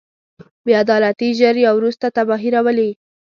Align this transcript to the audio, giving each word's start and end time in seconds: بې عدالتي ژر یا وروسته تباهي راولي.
بې 0.65 0.73
عدالتي 0.83 1.29
ژر 1.39 1.55
یا 1.65 1.71
وروسته 1.75 2.05
تباهي 2.15 2.49
راولي. 2.55 2.89